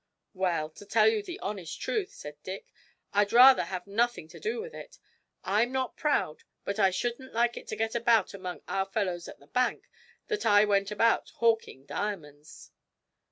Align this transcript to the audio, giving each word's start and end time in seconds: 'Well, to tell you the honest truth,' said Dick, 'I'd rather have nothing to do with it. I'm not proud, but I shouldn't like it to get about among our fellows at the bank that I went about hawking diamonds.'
'Well, 0.33 0.71
to 0.71 0.85
tell 0.87 1.07
you 1.07 1.21
the 1.21 1.39
honest 1.41 1.79
truth,' 1.79 2.11
said 2.15 2.41
Dick, 2.41 2.65
'I'd 3.13 3.31
rather 3.33 3.65
have 3.65 3.85
nothing 3.85 4.27
to 4.29 4.39
do 4.39 4.59
with 4.59 4.73
it. 4.73 4.97
I'm 5.43 5.71
not 5.71 5.95
proud, 5.95 6.41
but 6.65 6.79
I 6.79 6.89
shouldn't 6.89 7.33
like 7.35 7.55
it 7.55 7.67
to 7.67 7.75
get 7.75 7.93
about 7.93 8.33
among 8.33 8.63
our 8.67 8.87
fellows 8.87 9.27
at 9.27 9.39
the 9.39 9.45
bank 9.45 9.87
that 10.25 10.43
I 10.43 10.65
went 10.65 10.89
about 10.89 11.29
hawking 11.35 11.85
diamonds.' 11.85 12.71